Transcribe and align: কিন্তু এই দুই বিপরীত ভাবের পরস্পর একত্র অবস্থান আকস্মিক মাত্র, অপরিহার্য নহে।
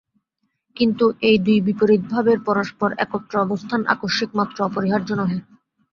কিন্তু 0.77 1.05
এই 1.21 1.37
দুই 1.45 1.59
বিপরীত 1.67 2.03
ভাবের 2.13 2.39
পরস্পর 2.47 2.89
একত্র 2.97 3.33
অবস্থান 3.39 3.81
আকস্মিক 3.93 4.31
মাত্র, 4.39 4.57
অপরিহার্য 4.63 5.09
নহে। 5.19 5.37